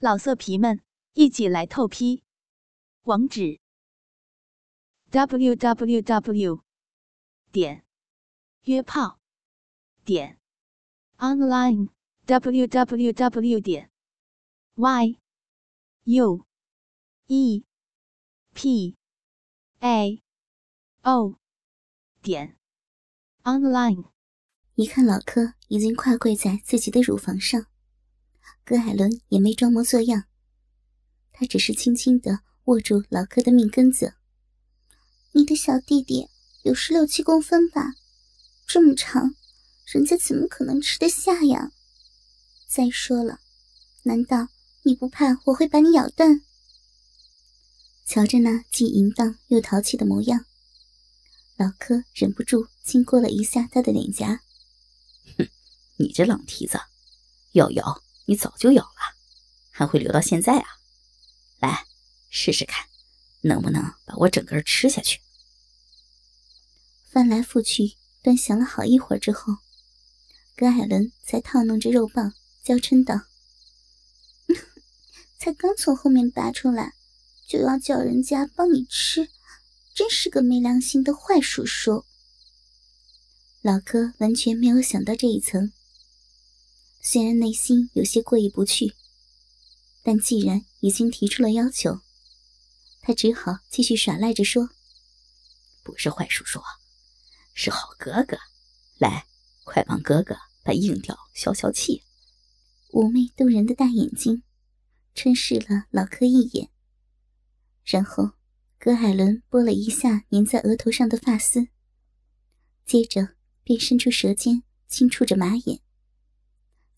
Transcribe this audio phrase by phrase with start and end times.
[0.00, 0.80] 老色皮们，
[1.14, 2.22] 一起来透批！
[3.02, 3.58] 网址
[5.10, 6.62] ：w w w
[7.50, 7.84] 点
[8.62, 9.18] 约炮
[10.04, 10.38] 点
[11.16, 11.88] online
[12.26, 13.90] w w w 点
[14.76, 15.18] y
[16.04, 16.46] u
[17.26, 17.64] e
[18.54, 18.96] p
[19.80, 20.22] a
[21.02, 21.40] o
[22.22, 22.56] 点
[23.42, 24.12] online。
[24.76, 27.66] 一看老柯已经跨跪在自己的乳房上。
[28.64, 30.24] 葛海伦也没装模作样，
[31.32, 34.14] 他只是轻轻的握住老柯的命根子。
[35.32, 36.28] 你的小弟弟
[36.62, 37.94] 有十六七公分吧？
[38.66, 39.34] 这么长，
[39.86, 41.72] 人家怎么可能吃得下呀？
[42.66, 43.40] 再说了，
[44.02, 44.48] 难道
[44.82, 46.42] 你不怕我会把你咬断？
[48.04, 50.44] 瞧着那既淫荡又淘气的模样，
[51.56, 54.40] 老柯忍不住亲过了一下他的脸颊。
[55.36, 55.48] 哼，
[55.96, 56.78] 你这老蹄子，
[57.52, 58.02] 要咬！
[58.28, 59.16] 你早就咬了，
[59.70, 60.66] 还会留到现在啊？
[61.60, 61.86] 来
[62.28, 62.86] 试试看，
[63.40, 65.22] 能不能把我整个吃下去？
[67.10, 69.54] 翻来覆去端详了好一会儿之后，
[70.54, 73.22] 葛艾伦才套弄着肉棒，娇嗔道
[75.40, 76.92] ：“才刚从后面拔出来，
[77.48, 79.30] 就要叫人家帮你吃，
[79.94, 82.04] 真是个没良心的坏叔叔。”
[83.62, 85.72] 老柯完全没有想到这一层。
[87.00, 88.94] 虽然内心有些过意不去，
[90.02, 92.00] 但既然已经提出了要求，
[93.00, 94.68] 他只好继续耍赖着说
[95.82, 96.60] ：“不是坏叔叔，
[97.54, 98.36] 是好哥哥。
[98.98, 99.26] 来，
[99.64, 102.02] 快帮哥哥把硬调消消气。”
[102.92, 104.42] 妩媚动人的大眼睛
[105.14, 106.70] 嗔视了老柯一眼，
[107.84, 108.32] 然后
[108.78, 111.68] 葛海伦拨了一下粘在额头上的发丝，
[112.84, 115.80] 接着便伸出舌尖轻触着马眼。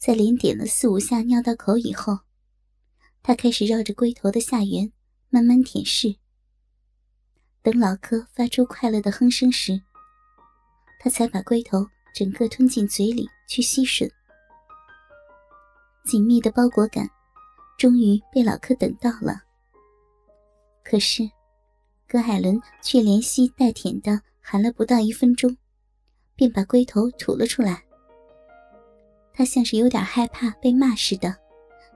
[0.00, 2.20] 在连点了四五下尿道口以后，
[3.22, 4.90] 他开始绕着龟头的下缘
[5.28, 6.16] 慢慢舔舐。
[7.60, 9.82] 等老柯发出快乐的哼声时，
[10.98, 14.10] 他才把龟头整个吞进嘴里去吸吮。
[16.06, 17.06] 紧密的包裹感，
[17.76, 19.42] 终于被老柯等到了。
[20.82, 21.30] 可是，
[22.08, 25.54] 葛海伦却连吸带舔的含了不到一分钟，
[26.34, 27.84] 便把龟头吐了出来。
[29.40, 31.34] 他像是有点害怕被骂似的，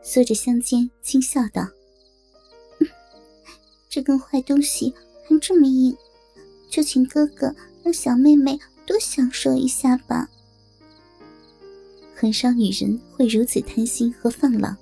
[0.02, 1.68] 缩着香肩轻笑道
[3.86, 4.94] ：“这根坏东西
[5.28, 5.94] 还这么硬，
[6.70, 10.26] 就请哥哥让小妹妹多享受一下吧。”
[12.16, 14.74] 很少女人会如此贪心和放浪，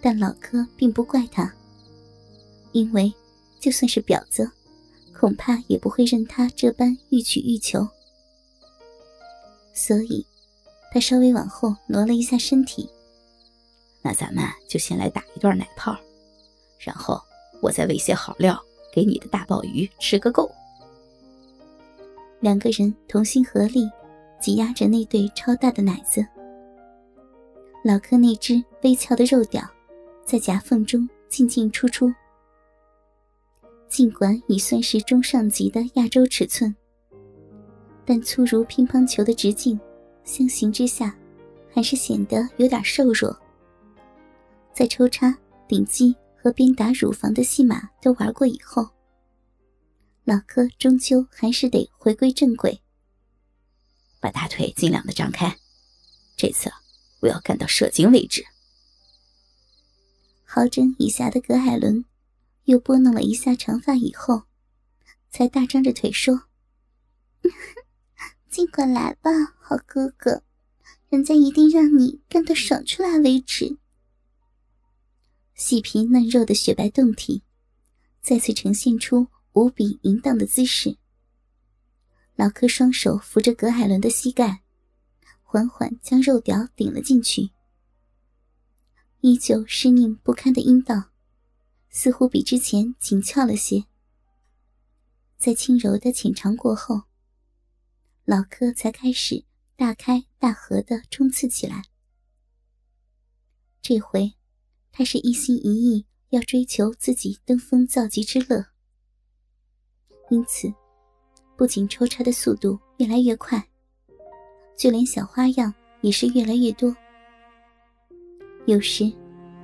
[0.00, 1.52] 但老柯并不怪他，
[2.70, 3.12] 因为
[3.58, 4.48] 就算是婊子，
[5.12, 7.88] 恐怕也不会任他这般欲取欲求，
[9.74, 10.24] 所以。
[10.94, 12.88] 他稍微往后挪了一下身体，
[14.00, 15.92] 那咱们就先来打一段奶泡，
[16.78, 17.20] 然后
[17.60, 18.56] 我再喂些好料
[18.92, 20.48] 给你的大鲍鱼吃个够。
[22.38, 23.90] 两个人同心合力，
[24.40, 26.24] 挤压着那对超大的奶子。
[27.82, 29.68] 老柯那只微翘的肉屌
[30.24, 32.08] 在夹缝中进进出出，
[33.88, 36.72] 尽管已算是中上级的亚洲尺寸，
[38.04, 39.76] 但粗如乒乓球的直径。
[40.24, 41.16] 相形之下，
[41.72, 43.38] 还是显得有点瘦弱。
[44.72, 45.36] 在抽插、
[45.68, 48.88] 顶击和鞭打乳房的戏码都玩过以后，
[50.24, 52.80] 老柯终究还是得回归正轨，
[54.20, 55.56] 把大腿尽量的张开。
[56.36, 56.72] 这次
[57.20, 58.44] 我要干到射精为止。
[60.44, 62.04] 好整以暇的葛海伦
[62.64, 64.44] 又拨弄了一下长发以后，
[65.30, 66.44] 才大张着腿说。
[68.54, 70.44] 尽管来吧，好哥哥，
[71.08, 73.78] 人家一定让你干到爽出来为止。
[75.56, 77.42] 细皮嫩肉的雪白胴体，
[78.22, 80.98] 再次呈现出无比淫荡的姿势。
[82.36, 84.62] 老柯双手扶着葛海伦的膝盖，
[85.42, 87.50] 缓缓将肉屌顶了进去。
[89.22, 91.10] 依旧湿腻不堪的阴道，
[91.90, 93.86] 似乎比之前紧俏了些。
[95.38, 97.02] 在轻柔的浅尝过后。
[98.26, 99.44] 老柯才开始
[99.76, 101.82] 大开大合的冲刺起来。
[103.82, 104.32] 这回，
[104.90, 108.64] 他是一心一意要追求自己登峰造极之乐，
[110.30, 110.72] 因此，
[111.54, 113.62] 不仅抽插的速度越来越快，
[114.74, 116.96] 就连小花样也是越来越多。
[118.64, 119.12] 有时，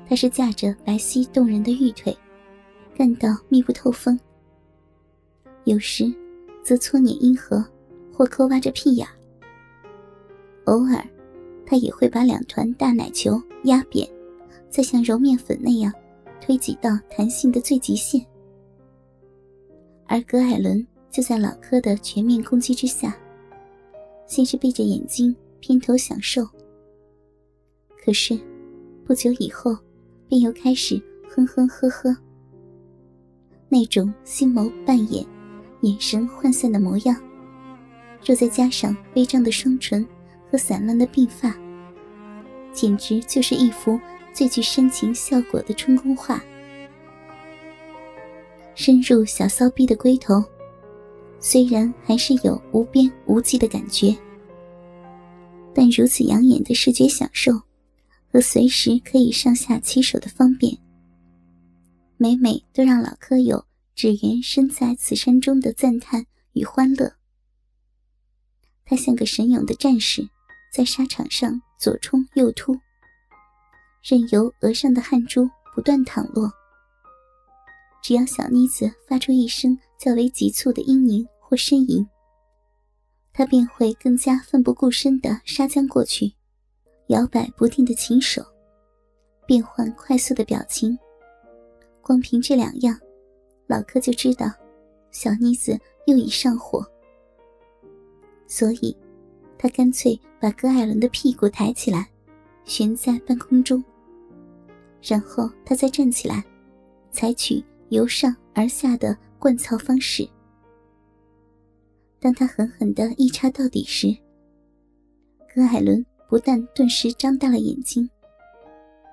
[0.07, 2.15] 他是架着白皙动人的玉腿，
[2.95, 4.15] 干到密不透风；
[5.65, 6.15] 有时，
[6.63, 7.67] 则搓捻阴核。
[8.21, 9.09] 或抠挖着屁眼，
[10.67, 11.03] 偶尔，
[11.65, 14.07] 他也会把两团大奶球压扁，
[14.69, 15.91] 再像揉面粉那样
[16.39, 18.23] 推挤到弹性的最极限，
[20.07, 23.17] 而葛艾伦就在老柯的全面攻击之下，
[24.27, 26.47] 先是闭着眼睛偏头享受，
[28.05, 28.39] 可是
[29.07, 29.75] 不久以后
[30.29, 32.15] 便又开始哼哼呵呵，
[33.71, 35.25] 那种星眸半掩、
[35.81, 37.17] 眼神涣散的模样，
[38.25, 40.07] 若再加上微张的双唇
[40.51, 41.55] 和散乱的鬓发，
[42.73, 44.01] 简直就是一幅。
[44.33, 46.41] 最具煽情效果的春宫画，
[48.77, 50.41] 深入小骚逼的龟头，
[51.41, 54.17] 虽然还是有无边无际的感觉，
[55.75, 57.53] 但如此养眼的视觉享受
[58.33, 60.79] 和随时可以上下其手的方便，
[62.17, 67.20] 每每都让老柯有只缘身在此山中的赞叹与欢乐。
[68.91, 70.29] 他像个神勇的战士，
[70.75, 72.77] 在沙场上左冲右突。
[74.03, 76.51] 任由额上的汗珠不断淌落，
[78.03, 82.05] 只要小妮子发出一声较为急促的嘤咛或呻吟，
[83.33, 86.35] 他便会更加奋不顾身地杀将过去，
[87.11, 88.45] 摇摆不定的琴手，
[89.47, 90.99] 变换快速的表情。
[92.03, 92.99] 光凭这两样，
[93.69, 94.51] 老柯就知道
[95.13, 95.79] 小妮子
[96.09, 96.85] 又已上火，
[98.51, 98.95] 所以，
[99.57, 102.11] 他干脆把葛艾伦的屁股抬起来，
[102.65, 103.83] 悬在半空中。
[105.01, 106.45] 然后他再站起来，
[107.13, 110.29] 采取由上而下的灌操方式。
[112.19, 114.09] 当他狠狠地一插到底时，
[115.55, 118.11] 葛艾伦不但顿时张大了眼睛，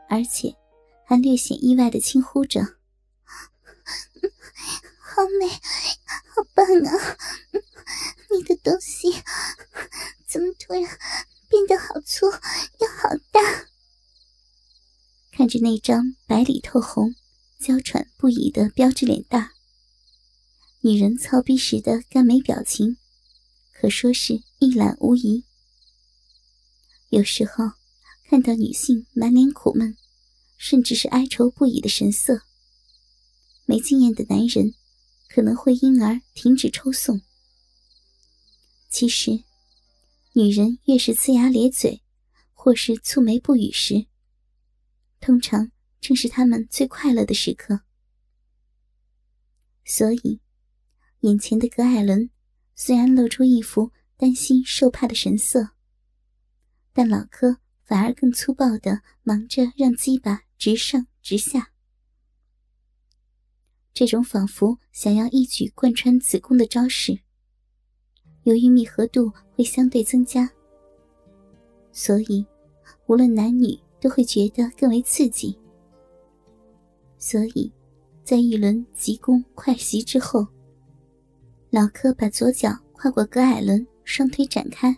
[0.10, 0.52] 而且
[1.06, 2.60] 还略显意外地轻呼着
[5.00, 7.16] ：“好美，好棒啊！
[8.36, 9.12] 你的东西
[10.28, 10.84] 怎么突然
[11.50, 13.68] 变得好粗又好大？”
[15.32, 17.16] 看着那张白里透红、
[17.60, 19.52] 娇喘不已的标致脸蛋，
[20.82, 22.98] 女人操逼时的干美表情，
[23.74, 25.46] 可说是一览无遗。
[27.10, 27.74] 有时候
[28.30, 29.96] 看到女性满脸苦闷，
[30.58, 32.42] 甚至是哀愁不已的神色，
[33.66, 34.74] 没经验的男人
[35.30, 37.22] 可能会因而停止抽送。
[39.00, 39.44] 其实，
[40.34, 42.02] 女人越是呲牙咧嘴，
[42.52, 44.08] 或是蹙眉不语时，
[45.20, 45.72] 通常
[46.02, 47.82] 正是他们最快乐的时刻，
[49.86, 50.42] 所以，
[51.20, 52.32] 眼前的葛艾伦
[52.74, 55.76] 虽然露出一副担心受怕的神色，
[56.92, 61.72] 但老柯反而更粗暴的忙着让鸡巴直上直下。
[63.94, 67.22] 这种仿佛想要一举贯穿子宫的招式，
[68.48, 70.50] 由于密合度会相对增加，
[71.92, 72.46] 所以
[73.08, 73.78] 无论男女。
[74.00, 75.58] 都会觉得更为刺激，
[77.18, 77.74] 所以，
[78.24, 80.46] 在一轮急攻快袭之后，
[81.72, 84.96] 老柯把左脚跨过葛艾伦，双腿展开，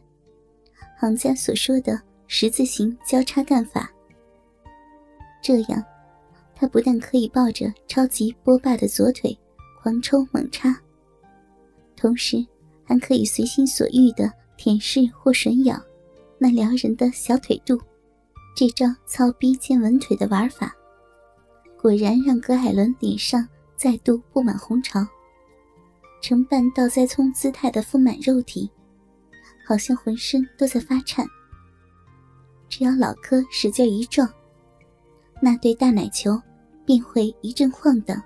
[0.97, 1.97] 行家所说的
[2.27, 3.89] 十字形交叉干法。
[5.41, 5.81] 这样，
[6.53, 9.35] 他不但可以抱着超级波霸的左腿
[9.81, 10.77] 狂抽猛插，
[11.95, 12.45] 同时
[12.89, 15.79] 还可以随心所欲的舔舐或吮咬
[16.39, 17.79] 那撩人的小腿肚。
[18.55, 20.75] 这招操逼兼吻腿的玩法，
[21.79, 23.47] 果然让葛海伦脸上
[23.77, 25.05] 再度布满红潮，
[26.19, 28.67] 呈半倒栽葱姿态的丰满肉体，
[29.63, 31.23] 好像浑身都在发颤。
[32.67, 34.27] 只要老柯使劲一撞，
[35.39, 36.41] 那对大奶球
[36.85, 38.19] 便会一阵晃荡，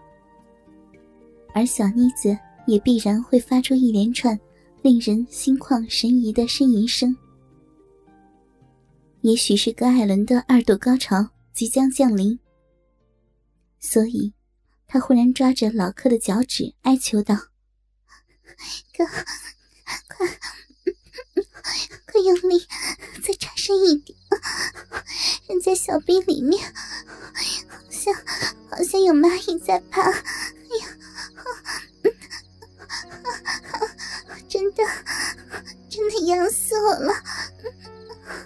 [1.54, 2.36] 而小妮子
[2.66, 4.40] 也必然会发出一连串
[4.84, 7.16] 令人心旷神怡的呻吟声。
[9.22, 12.38] 也许是葛艾伦的二度高潮即将降临，
[13.80, 14.34] 所以，
[14.86, 17.34] 他忽然抓着老柯的脚趾，哀求道
[18.98, 19.06] ：“哥，
[20.10, 20.28] 快，
[22.06, 22.68] 快用力，
[23.26, 24.18] 再插深一点！
[25.48, 28.14] 人在小臂里面，好像
[28.70, 30.02] 好像有蚂蚁在爬。
[30.02, 30.12] 哎
[30.82, 30.88] 呀，
[35.90, 37.14] 真的，痒死我了！”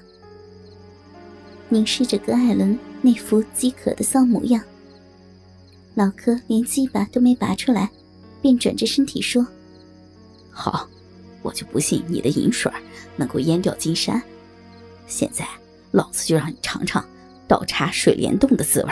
[1.70, 4.64] 凝视着葛艾伦那副饥渴的骚模样，
[5.96, 7.90] 老柯连鸡巴都没拔出来，
[8.42, 9.46] 便转着身体说
[10.50, 10.88] ：“好，
[11.42, 12.72] 我就不信你的银水
[13.16, 14.22] 能够淹掉金山。
[15.08, 15.46] 现在，
[15.92, 17.06] 老子就让你尝尝
[17.48, 18.92] 倒插水帘洞的滋味。”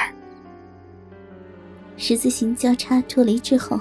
[1.98, 3.80] 十字形交叉脱离之后，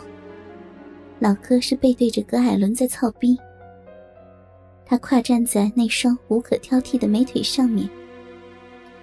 [1.19, 3.37] 老柯是背对着葛艾伦在操逼，
[4.87, 7.89] 他跨站在那双无可挑剔的美腿上面。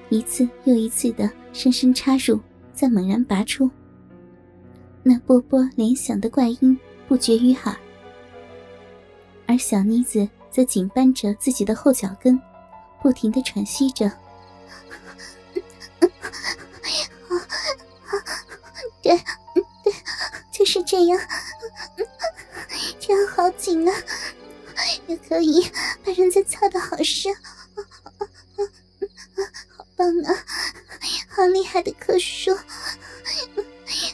[0.09, 2.39] 一次又一次的深深插入，
[2.73, 3.69] 再猛然拔出。
[5.03, 7.75] 那波波联想的怪音不绝于耳，
[9.47, 12.39] 而小妮子则紧扳着自己的后脚跟，
[13.01, 14.11] 不停的喘息着。
[19.01, 19.17] 对，
[19.83, 19.93] 对，
[20.51, 21.19] 就是这样，
[22.99, 23.95] 这样好紧啊，
[25.07, 25.61] 也可以
[26.03, 27.33] 把人家操的好深，
[29.75, 30.45] 好棒啊，
[31.29, 32.51] 好厉害的棵树。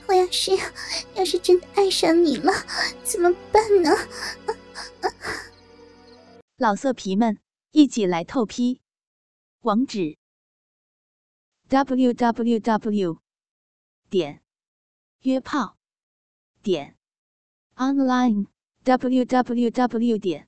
[0.08, 0.52] 我要是
[1.16, 2.52] 要是真的爱上你了，
[3.04, 3.92] 怎么办呢？
[6.58, 7.38] 老色皮们，
[7.72, 8.82] 一起来透批！
[9.62, 10.18] 网址
[11.68, 13.22] ：w w w
[14.10, 14.42] 点
[15.22, 15.78] 约炮
[16.64, 16.96] 点
[17.76, 18.48] online
[18.84, 20.48] w w w 点